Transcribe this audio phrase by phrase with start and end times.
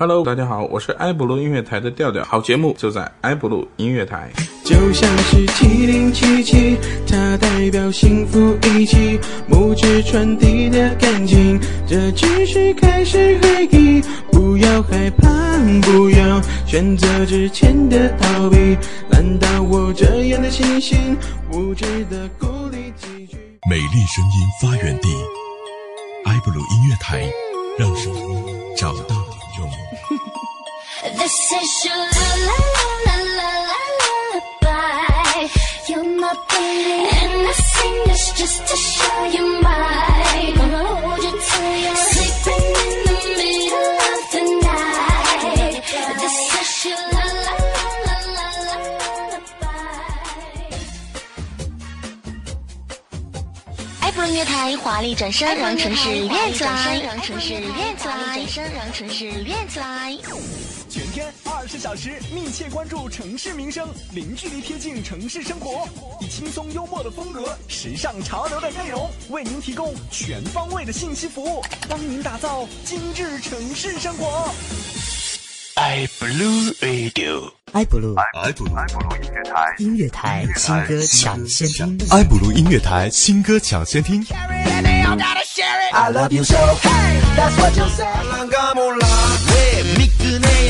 [0.00, 4.30] Hello，大家好，我是埃布鲁音乐台的调调，好节目就在埃布鲁音乐台。
[4.64, 14.00] 就像是七零七七，它代表幸福一起，母指传递的感情，这只是开始回忆，
[14.32, 15.28] 不要害怕，
[15.82, 18.56] 不要选择之前的逃避，
[19.10, 21.14] 难道我这样的心性，
[21.52, 23.36] 无知的鼓励几句？
[23.68, 25.08] 美丽声音发源地，
[26.24, 27.30] 埃布鲁音乐台，
[27.78, 28.44] 让声音
[28.78, 29.19] 找到。
[54.00, 56.98] 爱普乐乐团华丽转身，让城市练起来。
[61.10, 65.88] 全天二十小时密切关注城市民生，零距离贴近城市生活，
[66.20, 74.54] 以轻松幽默的风格、时尚潮流的内容，为您提供全方位的信息服务，帮您打造精致城市生活。
[75.74, 77.50] i blue radio。
[77.72, 78.70] 埃布鲁埃布鲁
[79.78, 81.98] 音乐台新歌抢先听。
[82.10, 84.24] i blue 音乐台新歌抢先听。
[85.92, 88.06] I love you so, hey, that's what you say.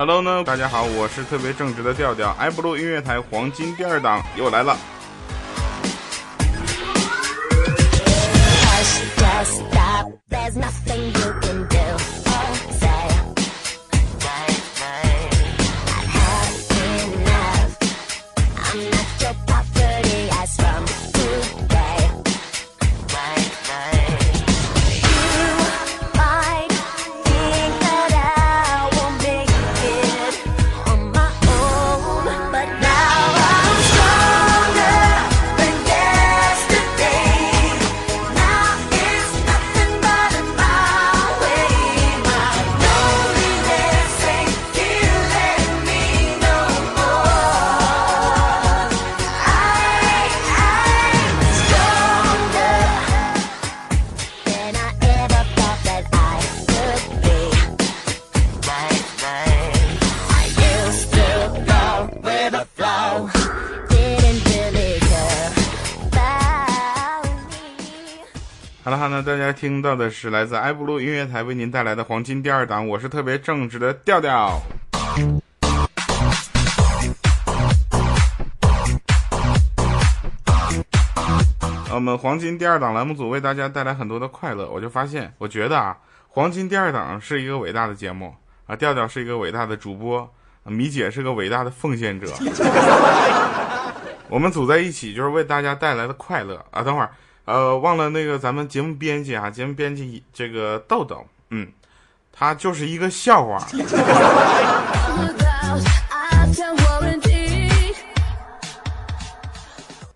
[0.00, 4.74] Hello 呢，大家好，我是特别正直的调调，，iBlue 音乐台黄金第二档又来了。
[69.22, 74.58] 大家听到的是来自埃布鲁音乐台为您带来的黄金第二档，我是特别正直的调调。
[81.92, 85.94] 我们黄金第二档栏目组为大家带来很多的快乐，我就发现，我觉得啊，
[86.28, 88.34] 黄金第二档是一个伟大的节目
[88.66, 90.20] 啊，调调是一个伟大的主播，
[90.64, 92.26] 啊米姐是个伟大的奉献者。
[94.30, 96.82] 我们组在一起就是为大家带来的快乐啊！
[96.82, 97.10] 等会儿，
[97.50, 101.66] 呃，忘了那个咱们节目编辑啊，节目编辑这个豆豆，嗯，
[102.32, 103.58] 他就是一个笑话。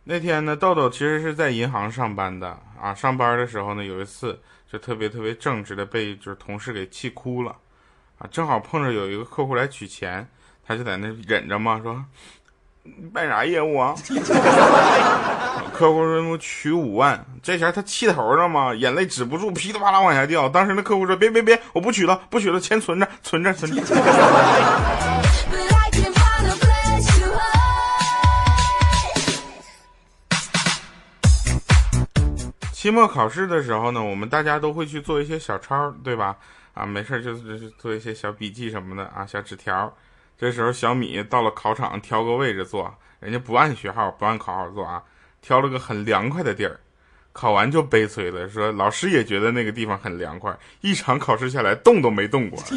[0.04, 2.94] 那天呢，豆豆其实是在银行上班的啊。
[2.94, 4.40] 上班的时候呢，有一次
[4.70, 7.50] 就特别特别正直的被就是同事给气哭了
[8.18, 8.28] 啊。
[8.30, 10.24] 正好碰着有一个客户来取钱，
[10.64, 12.04] 他就在那忍着嘛，说
[12.84, 13.92] 你办啥业务啊？
[15.74, 20.48] 客户说我取五万，这前他气头上嘛，眼泪止不住，噼里啪啦往下掉。
[20.48, 23.82] 当时那客户说别别别，我不取了，不取了，钱存着，存着，存着。
[32.72, 36.36] 期末考试的时候呢，我们大家都会去做一些小抄，对吧？
[36.74, 39.92] 啊，没事就是做一些小笔记什么的啊，小纸条。
[40.38, 45.02] 这时候小米到了考场，挑个位置坐，人家不按学号，不按考号坐啊，
[45.44, 46.80] 挑了个很凉快的地儿。
[47.34, 52.58] 考完就悲催了，说老师也觉得那个地方很凉快，一场考试下来动都没动过。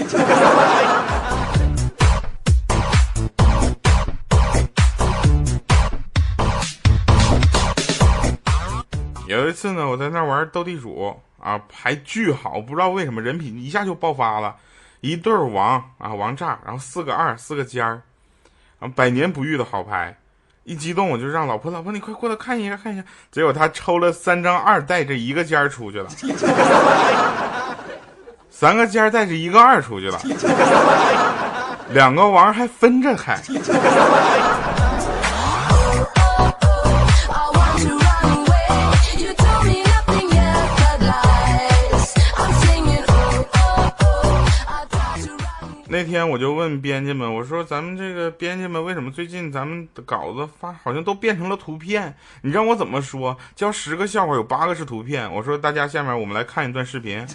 [9.29, 14.57] 有一次呢，我在那玩斗地主啊，牌巨好，不知道为什么人品一下就爆发了。
[14.99, 18.01] 一对王啊王炸，然后四个二四个尖儿，
[18.77, 20.17] 然后百年不遇的好牌。
[20.67, 26.09] 一激动我就让老婆老婆你快过来看一下看一下，结果他抽了三张二，带着一个尖儿出去了，
[28.51, 30.19] 三个尖儿带着一个二出去了，
[31.91, 33.39] 两个王还分着开。
[45.89, 52.13] 那天我就问编辑们，我说咱们这个编辑们为什么最近咱们的稿子发好像都变成了图片？
[52.41, 53.37] 你让我怎么说？
[53.55, 55.31] 教十个笑话有八个是图片。
[55.33, 57.25] 我说大家下面我们来看一段视频，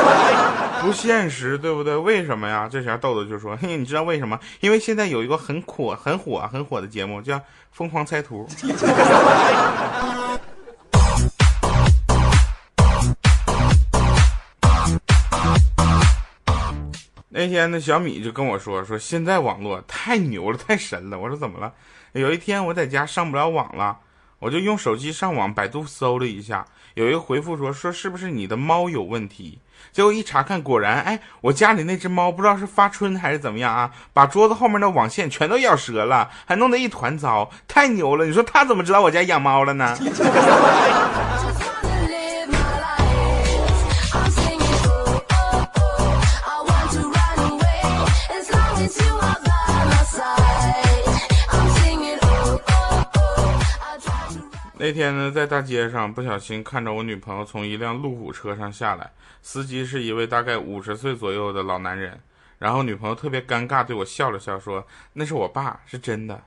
[0.82, 1.96] 不现实，对不对？
[1.96, 2.68] 为什么呀？
[2.70, 4.38] 这时候豆豆就说：“嘿，你知道为什么？
[4.60, 7.36] 因为现在有一个很火、很火、很火的节目叫
[7.72, 8.46] 《疯狂猜图》。”
[17.38, 21.16] 那天呢，小米就跟我说说现在网络太牛了，太神了。
[21.16, 21.72] 我说怎么了？
[22.10, 23.98] 有一天我在家上不了网了，
[24.40, 29.60] 我就用手机上网，百度搜了一下，有一个回复说说是不是你的猫有问题？
[29.92, 38.26] 结果一查看，果然，哎，我家里那只猫不知道是发春还是怎么样啊，把桌子后面的网线全都咬折了，还弄得一团糟，太牛了！
[38.26, 39.96] 你说他怎么知道我家养猫了呢？
[54.80, 59.10] 那天呢，在大街上不小心看着我女朋友从一辆路虎车上下来，
[59.42, 62.18] 司机是一位大概五十岁左右的老男人。
[62.58, 66.40] 然后女朋友特别尴尬，对我笑了笑，说：“那是我爸，是真的。”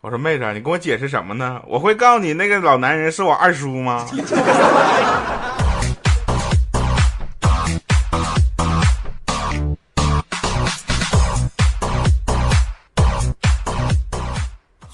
[0.00, 1.62] 我说：“妹子，你跟我解释什么呢？
[1.66, 4.06] 我会告诉你，那个老男人是我二叔吗？”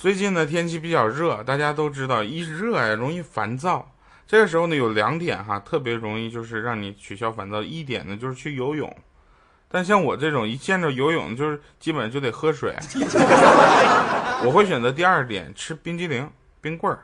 [0.01, 3.87] 最近呢，天气比较热，大家都知道，一热呀容易烦躁。
[4.27, 7.63] 这个时候呢，有两点哈，特别容易就是让你取消烦躁。
[7.63, 8.91] 一点呢，就是去游泳。
[9.69, 12.75] 但像我这种一见着游泳就是基本上就得喝水，
[14.43, 16.27] 我会选择第二点，吃冰激凌、
[16.63, 17.01] 冰棍儿。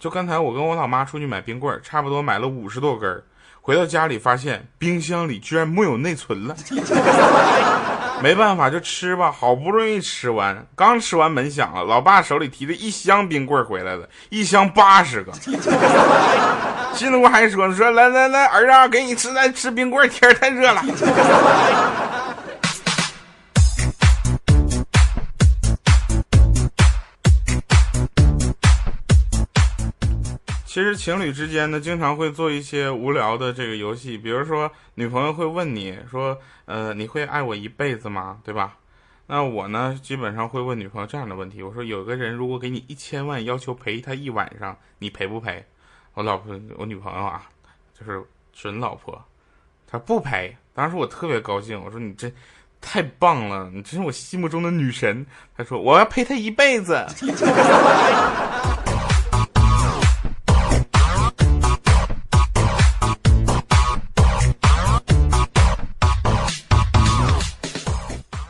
[0.00, 3.22] 就刚才我跟我老妈出去买冰棍儿，差不多买了五十多根儿，
[3.60, 6.56] 回到家里发现冰箱里居然没有内存了。
[8.24, 9.30] 没办法，就吃吧。
[9.30, 15.30] 好不容易吃完，刚吃完门响了，老爸手里提着一箱冰棍回来了，一箱八十个。
[16.96, 20.82] 心里我还说说来来来，儿子，给你吃来吃冰棍，天太热了。
[30.74, 38.40] 其实情侣之间呢，经常会做一些无聊的这个游戏，比如说女朋友会问你说，呃，你会爱我一辈子吗？
[38.42, 38.76] 对吧？
[39.28, 45.64] 那我呢，基本上会问女朋友这样的问题，我说有个人如果给你一千万，要求陪他一晚上，你陪不陪？
[46.14, 47.48] 我老婆，我女朋友啊，
[47.96, 48.20] 就是
[48.52, 49.24] 准老婆，
[49.86, 50.56] 她不陪。
[50.74, 52.28] 当时我特别高兴，我说你这
[52.80, 55.24] 太棒了，你真是我心目中的女神。
[55.56, 57.06] 她说我要陪他一辈子。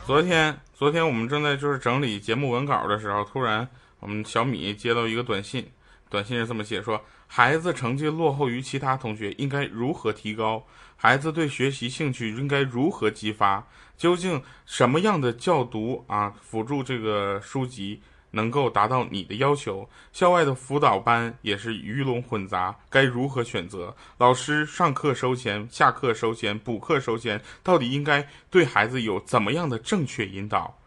[0.05, 3.67] 昨天，昨天我们正在就是整理节目文稿的时候，突然
[3.99, 5.67] 我们小米接到一个短信，
[6.11, 10.63] 短信是这么写说：孩子成绩落后于其他同学，应该如何提高？
[10.95, 13.67] 孩子对学习兴趣应该如何激发？
[13.97, 18.03] 究竟什么样的教读啊，辅助这个书籍
[18.35, 19.89] 能够达到你的要求？
[20.11, 23.95] 校外的辅导班也是鱼龙混杂，该如何选择？
[24.17, 30.77] 老师上课收钱，下课收钱，补课收钱，到底应该对孩子有怎么样的正确引导？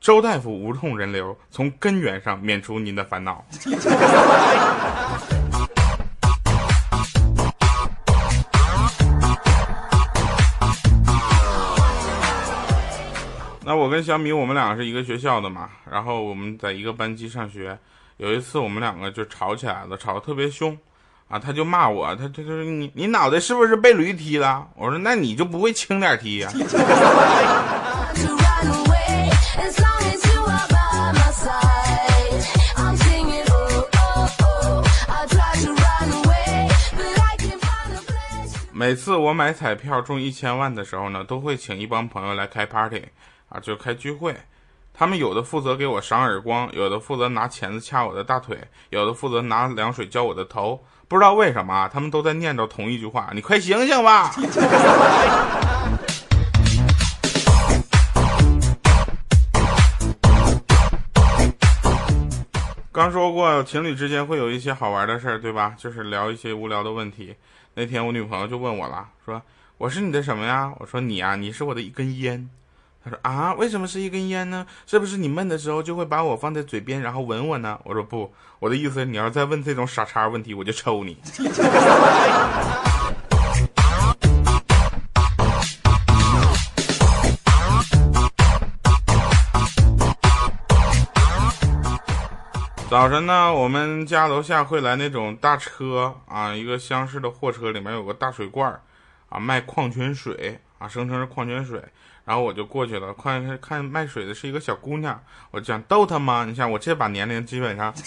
[0.00, 3.44] 周大夫无痛人流，从根源上免除您的烦恼。
[13.66, 17.76] 那我跟小米，我们两个是一个学校的嘛，然后我们在一个班级上学。
[18.16, 20.78] 有一次我们两个就吵起来了，吵得特别凶，
[21.26, 24.68] 啊，他就骂我，他他就是你你脑袋是不是被驴踢了？
[24.76, 26.68] 我说那你就不会轻点踢呀、to run
[28.70, 32.46] away as long as you are by my side.
[32.76, 34.84] I'm singing oh oh oh.
[35.08, 38.54] I try to run away, but I can't find a place.
[38.72, 43.02] 每次我买彩票中一千万的时候呢，都会请一帮朋友来开 party，
[43.48, 44.36] 啊，就开聚会。
[44.92, 48.58] 他们有的负责给我赏耳光，有的负责拿钳子掐我的大腿，
[48.90, 50.82] 有的负责拿凉水浇我的头。
[51.06, 54.32] 不知道为什么，啊，他们都在念着同一句话：“你快醒醒吧！”
[62.90, 65.74] 刚说过情侣之间会有一些好玩的事儿，对吧？
[65.76, 67.36] 就是聊一些无聊的问题。
[67.74, 69.42] 那天我女朋友就问我了，说
[69.76, 72.48] ：“我是你的什么呀？”我说：“你啊，你是我的一根烟。”
[73.06, 74.66] 他说啊，为什么是一根烟呢？
[74.84, 77.78] 是不是你闷的时候就会把我放在嘴边，然后吻我呢？
[77.84, 81.16] 我说不，我的意思，你要再问这种傻叉问题，我就抽你。
[92.90, 98.80] 早晨呢，我们家楼下会来那种大车啊，一个厢式的货车，里面有个大水罐儿
[99.28, 101.80] 啊，卖矿泉水啊，声称是矿泉水。
[102.26, 105.18] 然后我就过去了，看看卖水的是一个小姑娘，
[105.50, 106.44] 我就想逗她吗？
[106.46, 107.94] 你想我这把年龄，基本上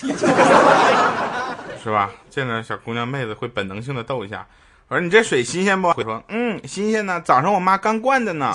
[1.82, 2.12] 是吧？
[2.30, 4.46] 见着小姑娘妹子会本能性的逗一下。
[4.90, 5.92] 我说你这水新鲜不？
[5.94, 8.54] 会说嗯，新鲜呢，早上我妈刚灌的呢。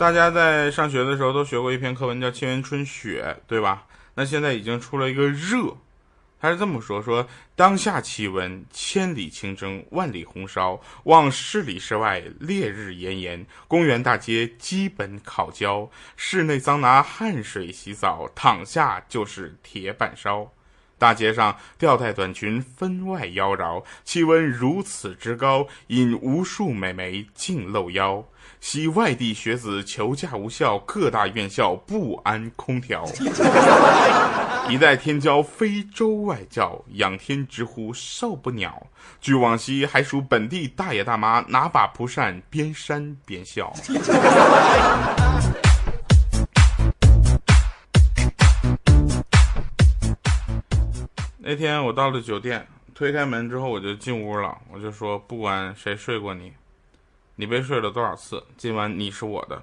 [0.00, 3.86] 大家在上学的时候都学过一篇课文，叫《沁园春雪》，对吧？
[4.14, 5.76] 那现在已经出了一个热，
[6.40, 20.50] 他是这么说：说当下气温千里清蒸，万里红烧，望市里市外烈日炎炎，公园大街基本烤焦，室内桑拿汗水洗澡，躺下就是铁板烧。
[20.96, 28.24] 大街上吊带短裙分外妖娆，气温如此之高，引无数美眉尽露腰。
[28.60, 33.04] 系外地学子求驾无效，各大院校不安空调。
[34.68, 38.86] 一代天骄非洲外教，仰天直呼受不了。
[39.20, 43.72] 据往昔还属本地大爷大妈拿把蒲扇边扇边笑。
[51.38, 56.52] 那天我到了酒店，推开门之后我就进屋了，我就说不管谁睡过你，
[57.40, 59.62] 你被睡了多少次，今晚你是我的。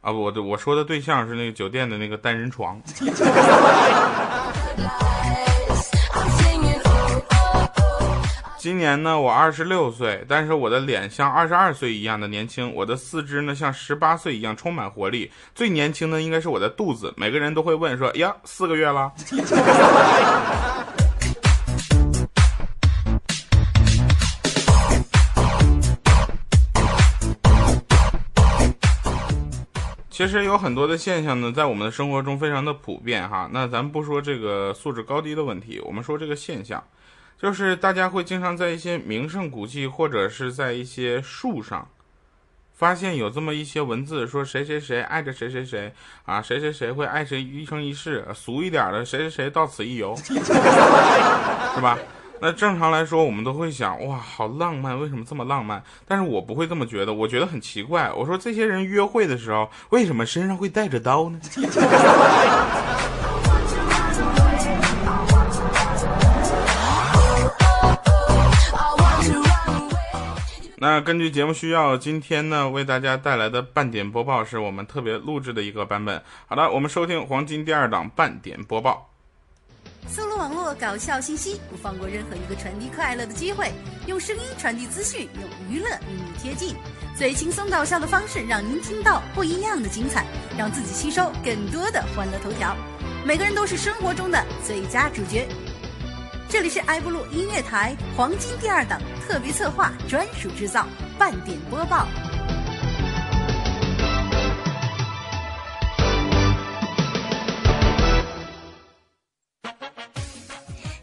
[0.00, 2.80] 啊，不我的我说的对象是那个酒店的那个单人床。
[8.56, 15.30] 今年呢，我二十六岁，但是我的脸像二十二岁一样的年轻，我的四肢呢像十八岁一样充满活力。
[15.54, 19.12] 最年轻的应该是我的肚子，每个人都会问说：“呀，四个月了。
[30.18, 33.48] ”其实有很多的现象呢，在我们的生活中非常的普遍哈。
[33.52, 36.82] 那咱不说这个素质高低的问题，我们说这个现象，
[37.40, 41.86] 就是大家会经常在一些名胜古迹或者是在一些树上，
[42.74, 45.94] 发现有这么一些文字，说谁谁谁爱着谁谁谁
[46.24, 51.96] 啊，谁谁谁会爱谁一生一世，俗一点的谁谁谁到此一游， 是吧？
[52.40, 55.82] 那正常来说，我们都会想，哇，好浪漫，为什么这么浪漫？
[56.06, 58.12] 但是我不会这么觉得，我觉得很奇怪。
[58.12, 61.40] 我说这些人约会的时候，为什么身上会带着刀呢？
[70.80, 76.22] 那根据节目需要，今天呢为大家带来的半点播报是我们特别录制的一个版本。
[76.46, 79.10] 好的，我们收听黄金第二档半点播报。
[80.10, 83.70] 搜罗网络搞笑信息，不放过任何一个传递快乐的机会。
[84.06, 86.74] 用声音传递资讯，用娱乐与你贴近，
[87.14, 90.24] 最轻松搞笑的方式，让您听到不一样的精彩，
[90.56, 92.74] 让自己吸收更多的欢乐头条。
[93.24, 95.46] 每个人都是生活中的最佳主角。
[96.48, 100.86] 这里是埃布鲁音乐台黄金第二档特别策划专属制造
[101.18, 102.08] 半点播报。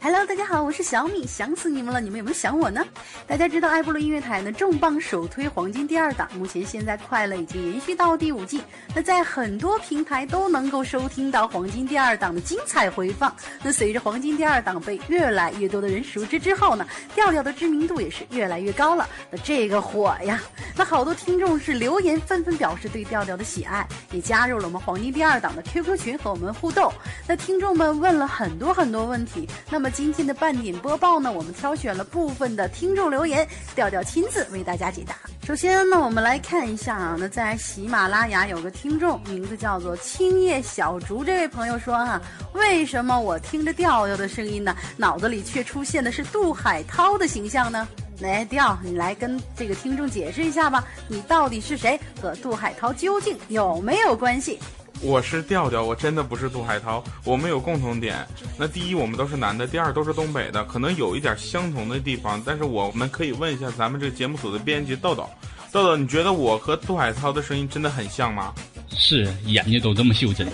[0.05, 2.85] Hello，大家好，我是小米，想死你们了，你们有没有想我呢？
[3.25, 8.62] 大家知道爱布鲁音乐台呢重磅首推黄金第二档，目前现在快乐已经延续到第五季，
[8.93, 13.35] 那在很多平台都能够收听到黄金第二档的精彩回放。
[13.63, 16.85] 那随着黄金第二档被越来越多的人熟知之后呢，
[17.15, 19.09] 调调的知名度也是越来越高了。
[19.31, 20.39] 那这个火呀，
[20.77, 26.93] 那好多听众是留言纷纷表示对调调的喜爱，也加入了我们黄金第二档的 QQ 群和我们互动。
[27.27, 35.15] 那听众们问了很多很多问题，那么今天的半点播报呢，我们挑选了部分的听众留言，调调亲自为大家解答。
[35.47, 42.21] 首先呢，我们来看一下啊，那在喜马拉雅有个听众，名字叫做青叶小竹，这位朋友说啊，
[42.51, 47.87] 为什么我听着调调的声音呢，脑子里却出现的是杜海涛的形象呢？
[48.19, 54.59] 来，调，你来跟这个听众解释一下吧，你到底是谁，和杜海涛究竟有没有关系？
[55.01, 57.03] 我是调调，我真的不是杜海涛。
[57.23, 58.25] 我们有共同点，
[58.57, 65.29] 那第一我们都是男的，第二都是东北的，可能有一点相同的地方，但是我们可以问一下咱们这个节目组的编辑豆豆，
[65.71, 68.53] 豆豆，你觉得我和杜海涛的声音真的很像吗？
[68.89, 70.47] 是，眼睛都这么袖珍。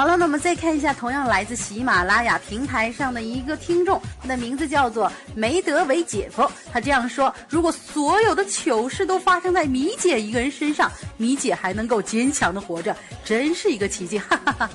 [0.00, 6.50] 好了，那我们再看一下，同样来自喜马拉雅平台上的一个听众，他的名字叫做梅德韦姐夫。
[6.72, 14.18] 他这样说：如果所有的糗事都发生在米姐一个人身上，米姐还能够坚强的活着，真是一个奇迹！
[14.18, 14.70] 哈哈哈。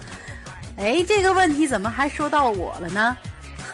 [0.78, 3.18] 哎，这个问题怎么还说到我了呢？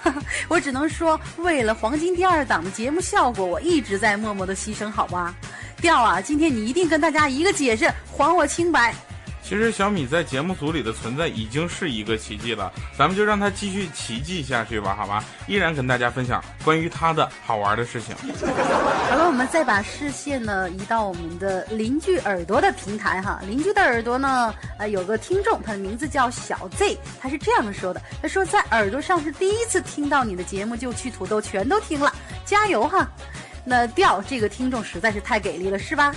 [0.01, 5.35] 哈哈，我只能说，为了黄金第二档的节目效果，我一直在默默的牺牲，好吧？
[5.81, 8.95] 调啊，今天你一定跟大家一个解释，还我清白。
[9.43, 15.23] 其实小米在节目组里的存在已经是一个奇迹了，咱们就让他继续奇迹下去吧，好吧？
[15.47, 18.15] 依然跟大家分享关于他的好玩的事情。
[18.15, 23.41] 好了，我们再把视线呢移到我们的邻居耳朵的平台哈。
[23.45, 32.13] 邻居的耳朵呢，呃，有个听众，他的名字叫小 Z，他是这样说的：他说在耳朵上是第一次听到你的节目，就去土豆全都听了，
[32.45, 33.09] 加油哈！
[33.65, 36.15] 那调这个听众实在是太给力了，是吧？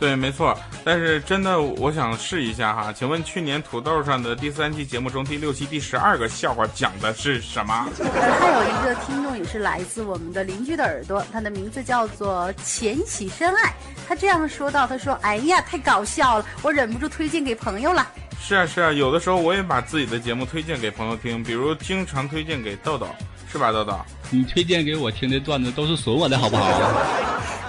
[0.00, 2.90] 对，没错，但是真的，我想试一下哈。
[2.90, 7.86] 请问去年土豆上的第三期节目中第六期第十二个笑话讲的是什么？
[7.98, 13.74] 呃，还有一个听众也是来自我们的邻居的耳朵，他的名字叫做浅喜深爱，
[14.08, 23.06] 他这样说到：“他说，哎呀，太搞笑了，我忍不住推荐给朋友了。”是啊，是啊，有的时候我也把自己的节目推荐给朋友听，比如经常推荐给豆豆，
[23.50, 23.98] 是吧，豆豆？
[24.30, 26.62] 你推荐给我听的段子都是损我的好不好？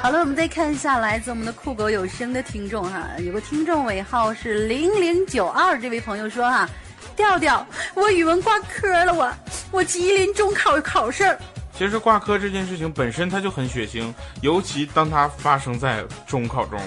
[0.01, 6.69] 好了，我们再看一下来自我们的酷狗有声的听众哈，有个听众尾号是零零九二，这位朋友说哈，
[7.15, 9.31] 调调，我语文挂科了，我
[9.71, 11.35] 我吉林中考考试。
[11.73, 16.79] 其实挂科这件事情本身它就很血腥，尤其当它发生在中考中。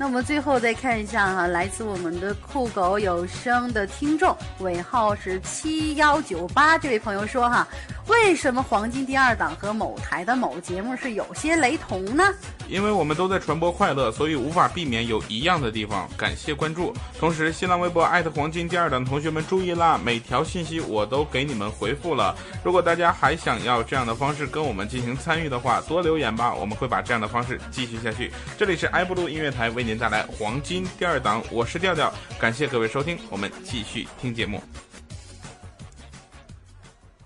[0.00, 7.66] 那我们最后再看一下哈，来自我们的酷狗有声的听众尾号是七幺九八，这位朋友说哈，
[8.06, 12.22] 为什么黄金第二档和某台的某节目是有些雷同呢？
[12.68, 16.08] 因为我们都在传播快乐，所以无法避免有一样的地方。
[16.16, 22.36] 感谢关注，同时新浪微博艾特黄金第二档同学们注意啦，每条信息我都给你们回复了。
[22.62, 28.30] 如果大家还想要这样的方式跟我们进行参与的话，多留言吧，我们会把这样的方式继续下去。
[28.56, 34.62] 这里是埃布鲁音乐台为您带来黄金第二档，我是调调，感谢各位收听，我们继续听节目。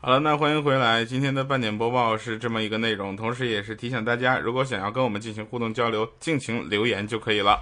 [0.01, 1.05] 好了，那欢迎回来。
[1.05, 7.59] 今天的半点播报是这么一个内容，同时也是提醒大家，如果想要跟我们进行互动交流，尽情留言就可以了。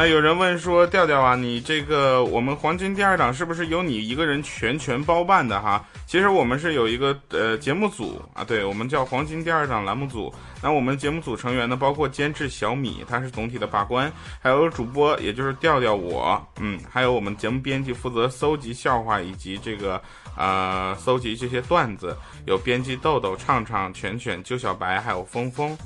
[0.00, 5.84] 那有人问说，调调啊，你这个我们黄金第二档是不是由你一个人全权包办的哈？
[6.06, 10.32] 其实我们是有一个呃节目组啊，对我们叫黄金第二档栏目组。
[10.62, 14.08] 那我们节目组成员呢，包括监制小米，他是总体的把关，
[14.40, 20.00] 还有主播，也就是调调我，嗯，还有我们节目编辑负责搜集笑话以及这个
[20.36, 25.76] 呃搜集这些段子，有编辑豆豆、畅畅、犬犬、揪小白，还有峰峰。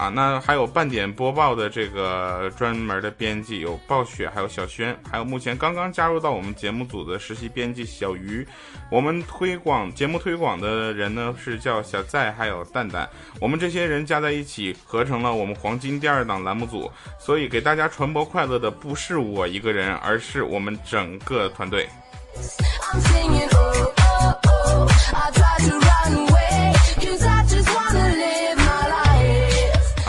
[0.00, 8.46] 啊，那还有半点播报的这个专门的编辑有暴雪，还有小轩，还有目前刚刚加入到我们节目组的实习编辑小鱼。
[8.90, 13.06] 我们推广节目推广的人呢是叫小在，还有蛋蛋。
[13.38, 21.86] 我们这些人加在一起合成了我们黄金第二档栏目组，所以给大家传播快乐的不是我一个人，而是我们整个团队。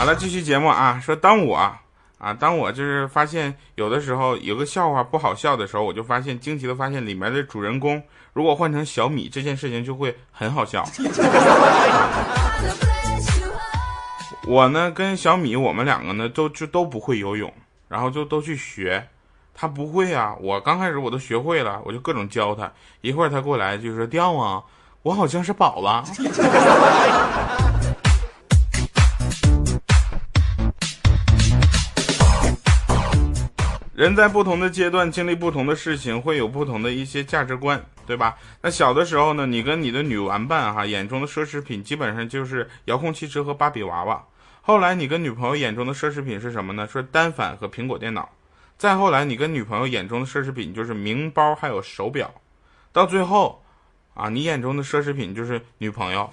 [0.02, 0.98] 好了，继续节目啊。
[1.00, 1.56] 说当我
[2.18, 10.84] 啊，当我就是发现有的时候有个笑话不好笑的时候，我就发现惊奇的发现里面的主人公如果换成小米，这件事情就会很好笑。
[14.48, 17.54] 我呢跟小米，我们两个呢都就都不会游泳，
[17.86, 19.06] 然后就都去学。
[19.54, 22.68] 他不会啊，我刚开始我都学会了，我就各种教他。
[23.02, 24.60] 一会儿他过来就说：“掉啊，
[25.04, 26.02] 我好像是饱了。”
[34.02, 38.36] 人在不同的阶段经历不同的事情，会有不同的一些价值观，对吧？
[38.60, 44.20] 那小的时候呢，你跟你的女玩伴哈眼中的奢侈品基本上就是遥控汽车和芭比娃娃。
[44.60, 46.84] 后来你跟女朋友眼中的奢侈品是什么呢？
[46.84, 48.28] 说单反和苹果电脑。
[48.76, 52.28] 再后来你跟女朋友眼中的奢侈品就是名包还有手表。
[52.90, 53.62] 到最后，
[54.14, 56.28] 啊，你眼中的奢侈品就是女朋友。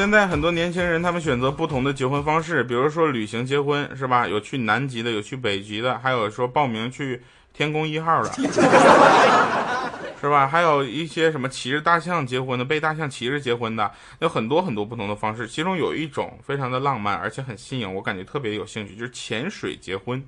[0.00, 4.26] 现在很多年轻人，他们选择不同的结婚方式，比如说旅行结婚，是吧？
[4.26, 7.20] 有去南极的，有去北极的，还有说报名去
[7.52, 8.30] 天宫一号的。
[10.18, 10.46] 是吧？
[10.46, 15.46] 还有一些什么骑着大象结婚的，被大象骑着结婚的，有很多很多不同的方式。
[15.46, 20.26] 其中有一种非常的浪漫，而且很新颖，我感觉特别有兴趣，就是潜水结婚。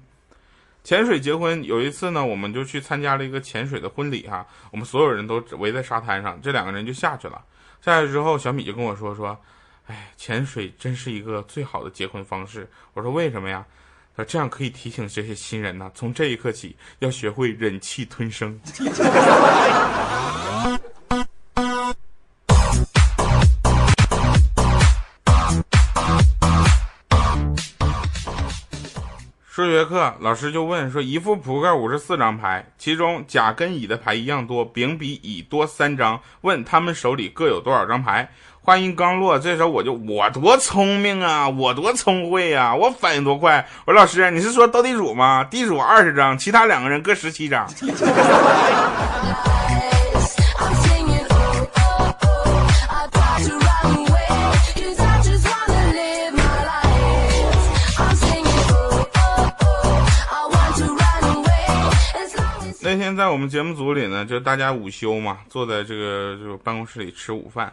[0.85, 7.41] 潜水结婚有一次呢，我们就去参加了一个潜水的婚礼哈，我们所有人都围在沙滩上，这两个人就下去了。
[7.81, 9.35] 下去之后，小米就跟我说说，
[9.87, 12.71] 哎，潜水真是一个最好的结婚方式。
[12.95, 13.67] 我说为什么呀？
[14.17, 18.61] 他说这样可以提醒这些新人呐、从这一刻起要学会忍气吞声。
[29.55, 36.21] 数学课老师就问说：一副扑克五十四张牌，其中甲跟乙的牌一样多，丙比乙多三张。
[36.41, 38.31] 问他们手里各有多少张牌？
[38.65, 43.67] 话音刚落，这时候我就我多聪明啊，我多聪慧呀、我反应多快。
[43.85, 45.43] 我说老师，你是说斗地主吗？
[45.43, 47.69] 地主二十张，其他两个人各十七张。
[62.85, 67.73] 那天在我们节目组里呢，就大家午休嘛，坐在这个这个办公室里吃午饭，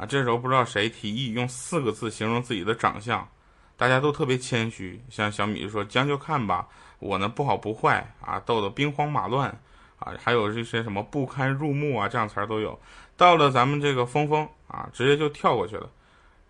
[0.00, 3.28] 啊，这时候不知道谁提议用四个字形容自己的长相，
[3.76, 6.66] 大家都特别谦虚，像小米说将就看吧，
[7.00, 9.50] 我呢不好不坏啊，豆豆兵荒马乱
[9.98, 12.80] 啊，还有这些什么不堪入目啊，这样词儿都有。
[13.18, 15.86] 到了咱们这个峰峰啊，直接就跳过去了，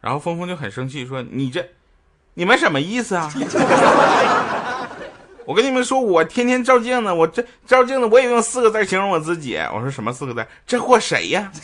[0.00, 1.66] 然后峰峰就很生气说：“你这，
[2.34, 3.28] 你们什么意思啊？”
[5.44, 9.56] 我跟你们说，我天天照镜子，我这照镜子我也用四个字形容我自己。
[9.74, 10.46] 我说什么四个字？
[10.64, 11.50] 这货谁呀？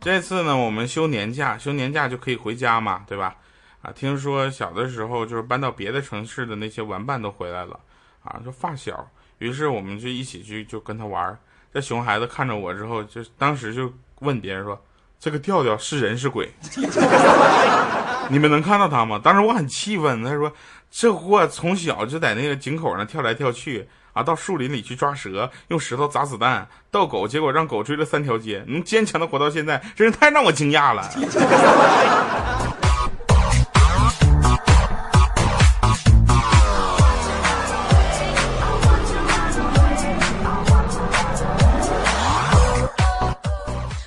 [0.00, 3.36] 这次呢，我们休年假，休年假就可以回家嘛，对吧？
[3.82, 7.78] 啊，听说小的时候就是搬到别的城市的那些玩伴都回来了，
[8.22, 11.38] 啊，就发小，于是我们就一起去就跟他玩。
[11.72, 14.82] 这熊孩子看着我之后，就当时就问别人说。
[15.22, 16.50] 这个调调是人是鬼？
[18.30, 19.20] 你们能看到他吗？
[19.22, 20.50] 当时我很气愤，他说
[20.90, 31.10] 这货从小就在那个井口上跳来跳去啊，到树林里去抓蛇，用石头砸子弹，逗狗，结果让狗追了三条街，能坚强的活到现在，真是太让我惊讶了。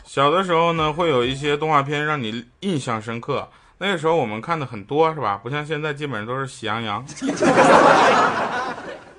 [0.06, 3.50] 小的时候呢，会有一些动画片让你印象深刻。
[3.80, 5.40] 那个时候我们看的很多，是吧？
[5.42, 7.04] 不像现在，基本上都是喜羊羊。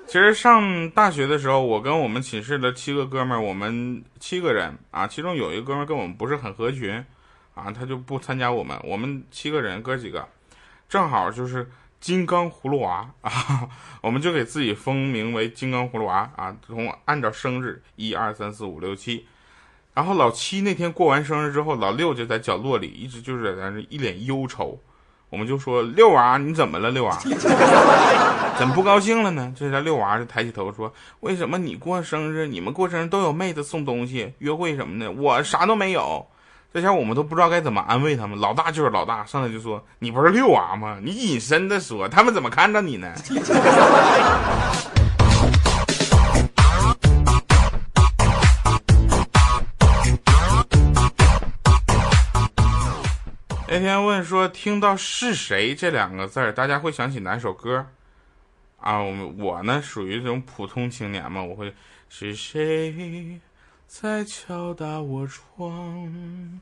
[0.07, 7.03] 其实上大学的时候，我跟我们寝室的七个哥们儿，我们七个人啊，其中有一个哥们儿跟我们不是很合群，
[7.53, 8.79] 啊，他就不参加我们。
[8.83, 10.25] 我们七个人哥几个，
[10.87, 13.67] 正好就是金刚葫芦娃啊，
[14.01, 19.27] 我们就给自己封名为金刚葫芦娃啊，从按照生日一二三四五六七。
[19.95, 24.79] 然后老七那天过完生日之后，老六就在角落里一直就是在那一脸忧愁。
[25.29, 26.89] 我们就说六娃你怎么了？
[26.91, 27.17] 六娃
[28.57, 29.53] 怎么不高兴了呢？
[29.57, 36.25] 这下六娃就抬起头说：“为什么你过生日，你们过生日都有妹子送东西、约会什么的，我啥都没有？”
[36.73, 38.37] 这下我们都不知道该怎么安慰他们。
[38.39, 40.97] 老大就是老大，上来就说：“你不是六娃吗？
[41.01, 43.13] 你隐身的说，他们怎么看着你呢？”
[53.75, 57.85] 那天问说，听到“是谁”这两个字，大家会想起哪首歌？
[58.79, 61.73] 啊，我们我呢属于这种普通青年嘛，我会
[62.07, 63.37] 是谁
[63.85, 66.61] 在敲打我窗？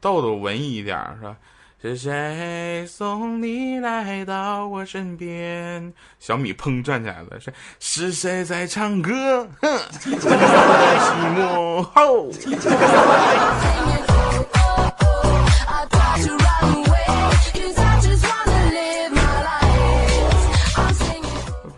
[0.00, 1.36] 豆豆文艺一点儿是吧？
[1.82, 5.92] 是谁送你来到我身边？
[6.18, 9.46] 小米砰站起来了，是是谁在唱歌？
[9.60, 10.16] 哼， 寂
[11.36, 12.30] 寞后。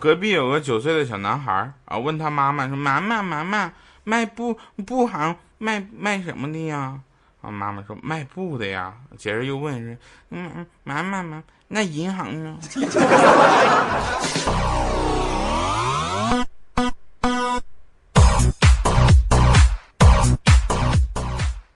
[0.07, 3.73] 隔壁有个九岁的小男孩啊，问他妈妈说：“妈妈，妈妈，
[4.05, 6.97] 卖布布行卖卖什么的呀？”
[7.43, 9.97] 啊，妈妈说：“卖布的呀。”接着又问说
[10.31, 12.57] ：“嗯，妈妈妈，那银行呢？”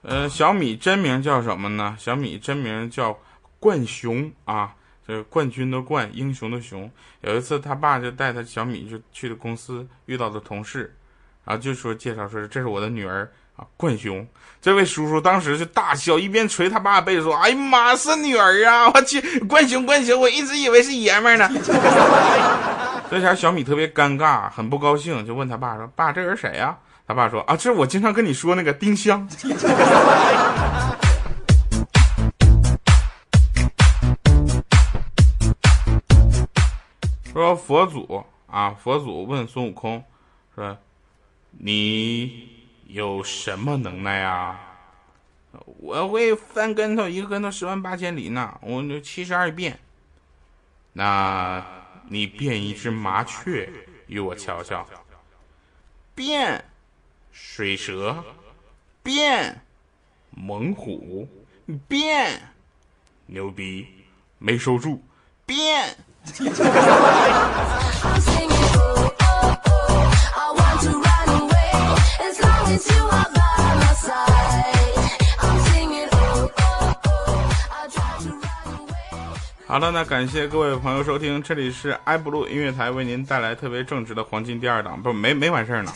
[0.00, 1.94] 呃，小米真名叫什么呢？
[1.98, 3.18] 小米真名叫
[3.60, 4.72] 冠雄啊。
[5.06, 6.90] 这冠军的冠，英雄的雄。
[7.22, 10.94] 有一次，他爸就带他小米就去的公司，遇到的同事，
[11.44, 14.26] 然后就说介绍说这是我的女儿啊，冠雄。
[14.60, 18.88] 这位叔叔当时就大笑，一边捶他爸背说：“哎呀妈，是女儿啊！
[18.94, 21.50] 我去，冠雄冠雄，我一直以为是爷们呢。”
[23.10, 29.28] 这下小米特别尴尬，很不高兴，就问他爸说：“爸，这人谁呀、他爸说：“啊，这是我经常跟你说那个丁香。”
[37.32, 40.04] 说佛祖啊，佛祖问孙悟空
[40.54, 40.76] 说
[41.50, 42.50] ：“你
[42.86, 44.68] 有什么能耐啊？”
[45.80, 49.78] 我会翻跟头，一个跟头十万八千里呢，我就七十二变。
[50.92, 51.64] 那
[52.08, 53.70] 你变一只麻雀
[54.08, 54.86] 与我瞧瞧。
[56.14, 56.62] 变，
[57.30, 58.22] 水蛇，
[59.02, 59.62] 变，
[60.30, 61.26] 猛虎，
[61.88, 62.42] 变，
[63.24, 63.88] 牛逼，
[64.38, 65.02] 没收住，
[65.46, 65.96] 变。
[79.66, 85.90] 好了，那感谢各位朋友收听，这里是埃布鲁音乐台为您带来特别正直的黄金第二档，不，没没完事儿呢。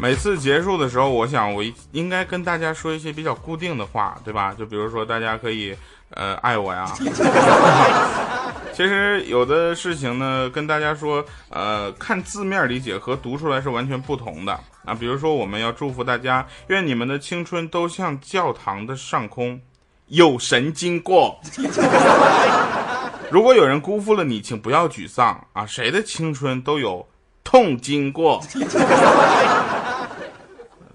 [0.00, 4.54] 每次结束的时候，我想我应该跟大家说一些比较固定的话，对吧？
[4.58, 5.76] 就比如说大家可以
[6.10, 6.90] 呃爱我呀。
[8.72, 14.94] 其实有的事情呢，跟大家说，呃，看字面理解和读出来是完全不同的啊。
[14.94, 19.60] 比如说，我们要祝福大家，愿你们的青春都像教堂的上空，
[20.06, 21.38] 有神经过。
[23.30, 25.66] 如果有人辜负了你，请不要沮丧啊！
[25.66, 27.06] 谁的青春都有
[27.44, 28.42] 痛经过，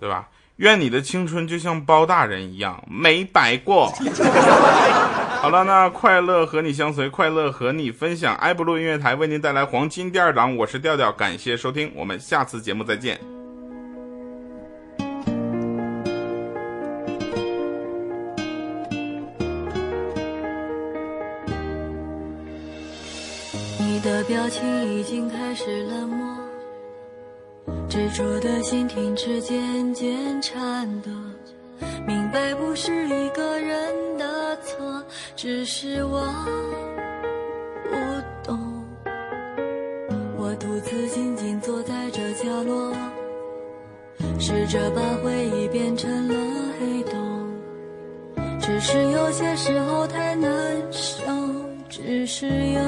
[0.06, 0.28] 对吧？
[0.58, 3.92] 愿你的青春就像包大人一样没白过。
[5.42, 8.36] 好了，那快乐和你相随，快乐和你分享。
[8.36, 13.20] 埃布鲁音乐台为您带来黄金第二档，我是调调，感谢收听，我们下次节目再见。
[23.80, 26.25] 你的表情已经开始冷漠，
[27.96, 31.10] 执着的心停止渐渐颤抖，
[32.06, 35.02] 明白不是一个人的错，
[35.34, 36.28] 只是我
[37.90, 37.96] 不
[38.44, 38.84] 懂。
[40.38, 42.94] 我独自静静坐在这角落，
[44.38, 46.36] 试着把回忆变成了
[46.78, 47.18] 黑洞，
[48.60, 50.52] 只是有些时候太难
[50.92, 51.24] 受，
[51.88, 52.82] 只是有。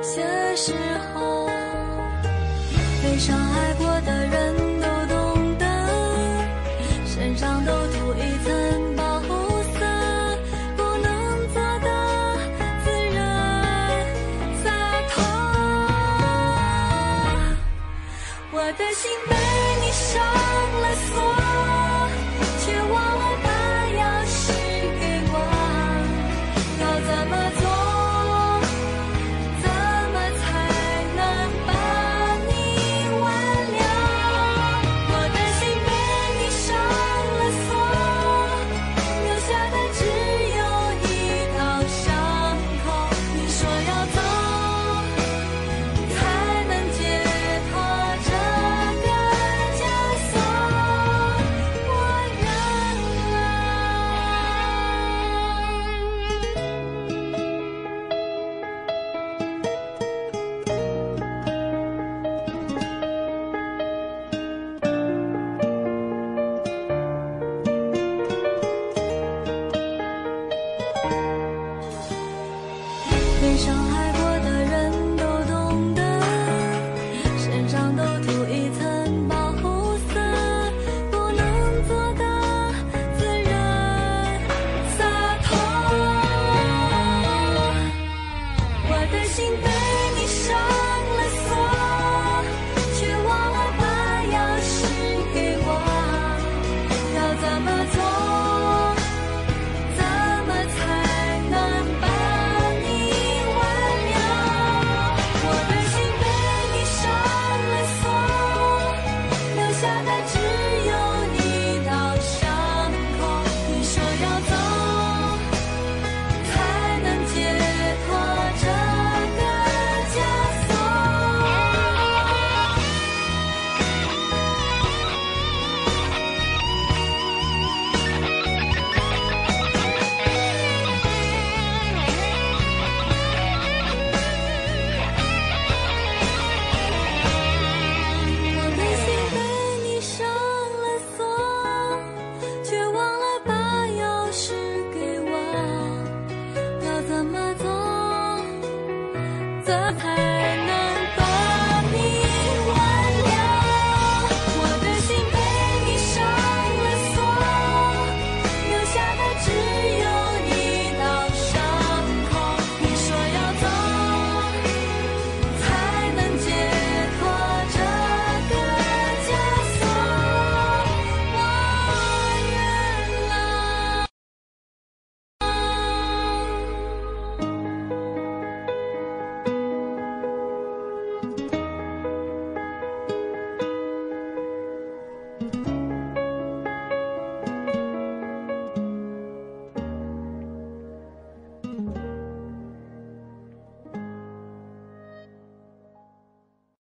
[0.00, 0.72] 些时
[1.12, 1.46] 候，
[3.02, 3.36] 被伤